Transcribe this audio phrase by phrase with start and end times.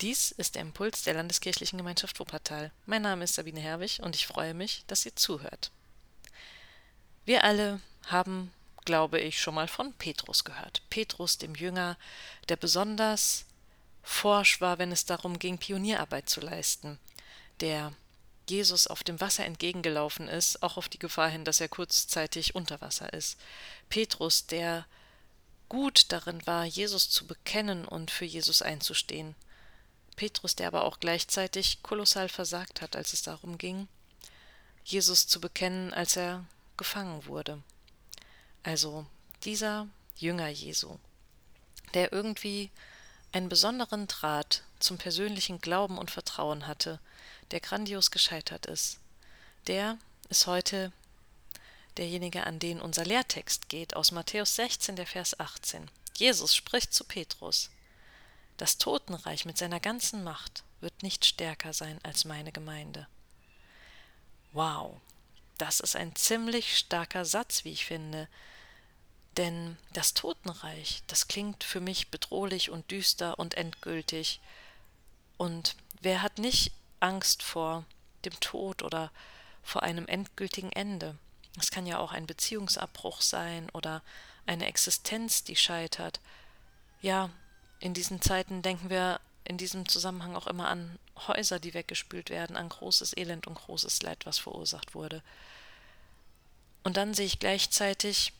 [0.00, 2.72] Dies ist der Impuls der Landeskirchlichen Gemeinschaft Wuppertal.
[2.86, 5.70] Mein Name ist Sabine Herwig und ich freue mich, dass ihr zuhört.
[7.26, 8.50] Wir alle haben,
[8.86, 10.80] glaube ich, schon mal von Petrus gehört.
[10.88, 11.98] Petrus, dem Jünger,
[12.48, 13.44] der besonders
[14.02, 16.98] forsch war, wenn es darum ging, Pionierarbeit zu leisten,
[17.60, 17.92] der
[18.48, 22.80] Jesus auf dem Wasser entgegengelaufen ist, auch auf die Gefahr hin, dass er kurzzeitig unter
[22.80, 23.38] Wasser ist.
[23.90, 24.86] Petrus, der
[25.68, 29.36] gut darin war, Jesus zu bekennen und für Jesus einzustehen.
[30.20, 33.88] Petrus, der aber auch gleichzeitig kolossal versagt hat, als es darum ging,
[34.84, 36.44] Jesus zu bekennen, als er
[36.76, 37.62] gefangen wurde.
[38.62, 39.06] Also
[39.44, 40.98] dieser Jünger Jesu,
[41.94, 42.70] der irgendwie
[43.32, 47.00] einen besonderen Draht zum persönlichen Glauben und Vertrauen hatte,
[47.50, 48.98] der grandios gescheitert ist,
[49.68, 49.96] der
[50.28, 50.92] ist heute
[51.96, 55.90] derjenige, an den unser Lehrtext geht, aus Matthäus 16, der Vers 18.
[56.18, 57.70] Jesus spricht zu Petrus.
[58.60, 63.06] Das Totenreich mit seiner ganzen Macht wird nicht stärker sein als meine Gemeinde.
[64.52, 65.00] Wow,
[65.56, 68.28] das ist ein ziemlich starker Satz, wie ich finde.
[69.38, 74.42] Denn das Totenreich, das klingt für mich bedrohlich und düster und endgültig.
[75.38, 77.86] Und wer hat nicht Angst vor
[78.26, 79.10] dem Tod oder
[79.62, 81.16] vor einem endgültigen Ende?
[81.58, 84.02] Es kann ja auch ein Beziehungsabbruch sein oder
[84.44, 86.20] eine Existenz, die scheitert.
[87.00, 87.30] Ja,
[87.80, 92.56] in diesen Zeiten denken wir in diesem Zusammenhang auch immer an Häuser, die weggespült werden,
[92.56, 95.22] an großes Elend und großes Leid, was verursacht wurde.
[96.84, 98.32] Und dann sehe ich gleichzeitig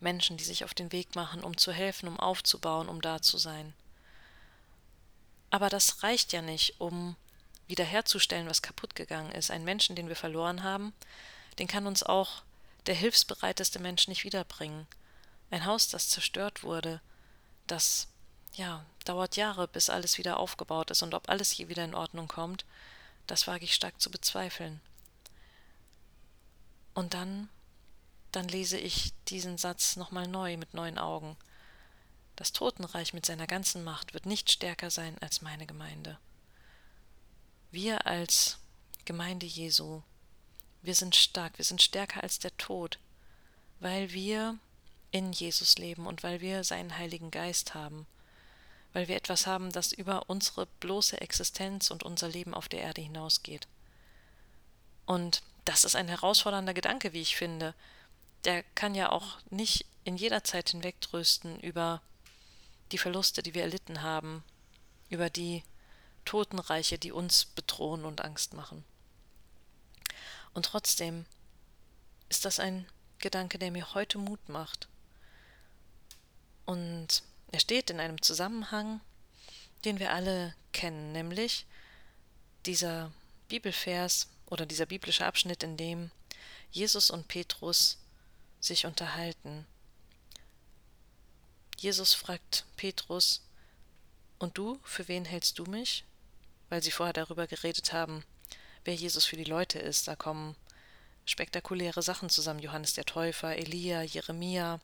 [0.00, 3.38] Menschen, die sich auf den Weg machen, um zu helfen, um aufzubauen, um da zu
[3.38, 3.72] sein.
[5.50, 7.16] Aber das reicht ja nicht, um
[7.68, 9.50] wiederherzustellen, was kaputt gegangen ist.
[9.50, 10.92] Ein Menschen, den wir verloren haben,
[11.58, 12.42] den kann uns auch
[12.86, 14.86] der hilfsbereiteste Mensch nicht wiederbringen.
[15.50, 17.00] Ein Haus, das zerstört wurde,
[17.66, 18.08] das
[18.56, 22.26] ja, dauert Jahre, bis alles wieder aufgebaut ist und ob alles je wieder in Ordnung
[22.26, 22.64] kommt,
[23.26, 24.80] das wage ich stark zu bezweifeln.
[26.94, 27.48] Und dann,
[28.32, 31.36] dann lese ich diesen Satz nochmal neu mit neuen Augen.
[32.34, 36.18] Das Totenreich mit seiner ganzen Macht wird nicht stärker sein als meine Gemeinde.
[37.70, 38.58] Wir als
[39.04, 40.02] Gemeinde Jesu,
[40.80, 42.98] wir sind stark, wir sind stärker als der Tod,
[43.80, 44.58] weil wir
[45.10, 48.06] in Jesus leben und weil wir seinen Heiligen Geist haben
[48.96, 53.02] weil wir etwas haben, das über unsere bloße Existenz und unser Leben auf der Erde
[53.02, 53.68] hinausgeht.
[55.04, 57.74] Und das ist ein herausfordernder Gedanke, wie ich finde.
[58.46, 62.00] Der kann ja auch nicht in jeder Zeit hinwegtrösten über
[62.90, 64.42] die Verluste, die wir erlitten haben,
[65.10, 65.62] über die
[66.24, 68.82] Totenreiche, die uns bedrohen und Angst machen.
[70.54, 71.26] Und trotzdem
[72.30, 72.86] ist das ein
[73.18, 74.88] Gedanke, der mir heute Mut macht.
[76.64, 79.00] Und er steht in einem Zusammenhang,
[79.84, 81.66] den wir alle kennen, nämlich
[82.66, 83.12] dieser
[83.48, 86.10] Bibelvers oder dieser biblische Abschnitt, in dem
[86.70, 87.98] Jesus und Petrus
[88.60, 89.66] sich unterhalten.
[91.78, 93.42] Jesus fragt Petrus,
[94.38, 96.04] und du, für wen hältst du mich?
[96.68, 98.24] Weil sie vorher darüber geredet haben,
[98.84, 100.08] wer Jesus für die Leute ist.
[100.08, 100.56] Da kommen
[101.24, 102.60] spektakuläre Sachen zusammen.
[102.60, 104.80] Johannes der Täufer, Elia, Jeremia.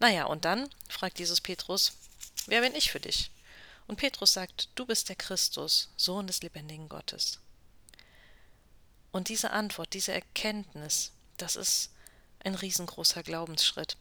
[0.00, 1.92] Naja, und dann fragt Jesus Petrus,
[2.48, 3.30] Wer bin ich für dich?
[3.86, 7.40] Und Petrus sagt, du bist der Christus, Sohn des lebendigen Gottes.
[9.12, 11.90] Und diese Antwort, diese Erkenntnis, das ist
[12.40, 13.96] ein riesengroßer Glaubensschritt.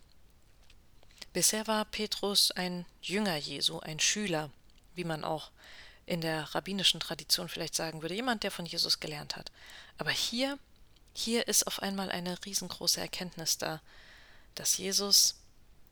[1.34, 4.50] Bisher war Petrus ein Jünger Jesu, ein Schüler,
[4.96, 5.52] wie man auch
[6.06, 9.52] in der rabbinischen Tradition vielleicht sagen würde, jemand, der von Jesus gelernt hat.
[9.98, 10.58] Aber hier,
[11.14, 13.82] hier ist auf einmal eine riesengroße Erkenntnis da,
[14.56, 15.36] dass Jesus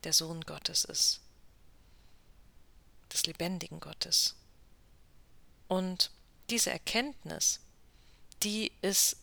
[0.06, 1.20] der Sohn Gottes ist
[3.16, 4.34] des lebendigen Gottes.
[5.68, 6.10] Und
[6.50, 7.60] diese Erkenntnis,
[8.42, 9.16] die ist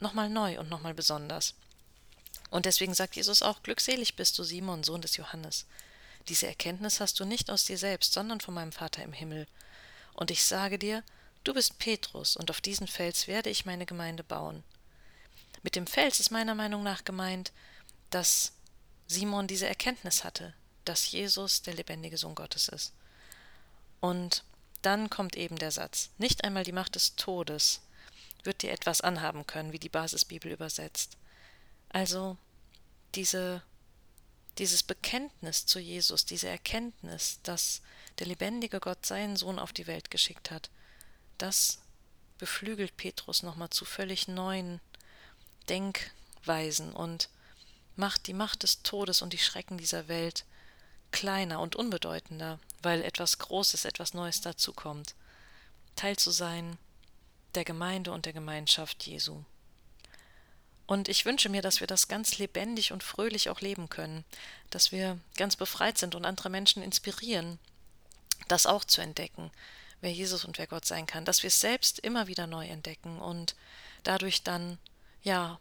[0.00, 1.54] nochmal neu und nochmal besonders.
[2.50, 5.66] Und deswegen sagt Jesus auch, glückselig bist du, Simon, Sohn des Johannes.
[6.28, 9.46] Diese Erkenntnis hast du nicht aus dir selbst, sondern von meinem Vater im Himmel.
[10.12, 11.02] Und ich sage dir,
[11.44, 14.62] du bist Petrus, und auf diesen Fels werde ich meine Gemeinde bauen.
[15.62, 17.52] Mit dem Fels ist meiner Meinung nach gemeint,
[18.10, 18.52] dass
[19.12, 20.54] Simon diese Erkenntnis hatte,
[20.84, 22.92] dass Jesus der lebendige Sohn Gottes ist.
[24.00, 24.44] Und
[24.82, 27.82] dann kommt eben der Satz, nicht einmal die Macht des Todes
[28.42, 31.16] wird dir etwas anhaben können, wie die Basisbibel übersetzt.
[31.90, 32.36] Also
[33.14, 33.62] diese,
[34.58, 37.82] dieses Bekenntnis zu Jesus, diese Erkenntnis, dass
[38.18, 40.70] der lebendige Gott seinen Sohn auf die Welt geschickt hat,
[41.38, 41.78] das
[42.38, 44.80] beflügelt Petrus nochmal zu völlig neuen
[45.68, 47.28] Denkweisen und
[47.96, 50.44] macht die Macht des Todes und die Schrecken dieser Welt
[51.10, 55.14] kleiner und unbedeutender, weil etwas Großes, etwas Neues dazukommt.
[55.94, 56.78] Teil zu sein
[57.54, 59.44] der Gemeinde und der Gemeinschaft Jesu.
[60.86, 64.24] Und ich wünsche mir, dass wir das ganz lebendig und fröhlich auch leben können,
[64.70, 67.58] dass wir ganz befreit sind und andere Menschen inspirieren,
[68.48, 69.50] das auch zu entdecken,
[70.00, 73.20] wer Jesus und wer Gott sein kann, dass wir es selbst immer wieder neu entdecken
[73.20, 73.54] und
[74.02, 74.78] dadurch dann,
[75.22, 75.58] ja,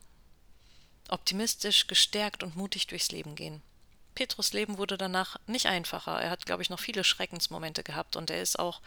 [1.12, 3.62] optimistisch, gestärkt und mutig durchs Leben gehen.
[4.16, 6.20] Petrus Leben wurde danach nicht einfacher.
[6.22, 8.82] Er hat, glaube ich, noch viele Schreckensmomente gehabt und er ist auch,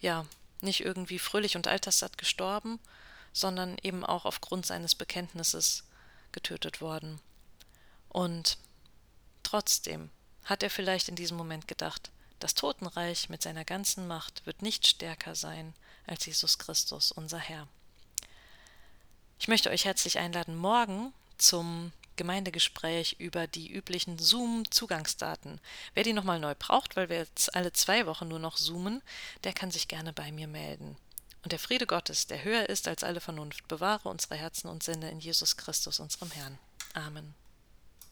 [0.00, 0.26] ja,
[0.60, 2.78] nicht irgendwie fröhlich und alterssatt gestorben,
[3.32, 5.84] sondern eben auch aufgrund seines Bekenntnisses
[6.32, 7.20] getötet worden.
[8.08, 8.58] Und
[9.42, 10.10] trotzdem
[10.44, 14.86] hat er vielleicht in diesem Moment gedacht, das Totenreich mit seiner ganzen Macht wird nicht
[14.86, 15.74] stärker sein
[16.06, 17.68] als Jesus Christus, unser Herr.
[19.38, 25.60] Ich möchte euch herzlich einladen, morgen zum Gemeindegespräch über die üblichen Zoom-Zugangsdaten.
[25.94, 29.02] Wer die nochmal neu braucht, weil wir jetzt alle zwei Wochen nur noch zoomen,
[29.44, 30.96] der kann sich gerne bei mir melden.
[31.42, 35.10] Und der Friede Gottes, der höher ist als alle Vernunft, bewahre unsere Herzen und Sinne
[35.10, 36.58] in Jesus Christus, unserem Herrn.
[36.92, 37.34] Amen.